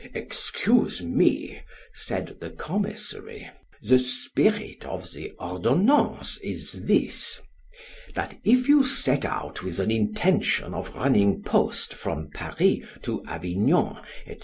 —Excuse 0.15 1.03
me, 1.03 1.61
said 1.93 2.39
the 2.39 2.49
commissary, 2.49 3.51
the 3.83 3.99
spirit 3.99 4.83
of 4.83 5.11
the 5.13 5.29
ordinance 5.37 6.39
is 6.39 6.85
this—That 6.87 8.35
if 8.43 8.67
you 8.67 8.83
set 8.83 9.25
out 9.25 9.61
with 9.61 9.79
an 9.79 9.91
intention 9.91 10.73
of 10.73 10.95
running 10.95 11.43
post 11.43 11.93
from 11.93 12.31
Paris 12.33 12.79
to 13.03 13.23
Avignon, 13.27 14.01
&c. 14.27 14.37